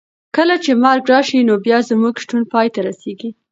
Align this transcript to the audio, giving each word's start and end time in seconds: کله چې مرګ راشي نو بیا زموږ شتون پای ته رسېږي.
کله 0.35 0.55
چې 0.63 0.71
مرګ 0.83 1.03
راشي 1.11 1.39
نو 1.49 1.55
بیا 1.65 1.77
زموږ 1.89 2.15
شتون 2.23 2.41
پای 2.51 2.67
ته 2.73 2.79
رسېږي. 2.87 3.29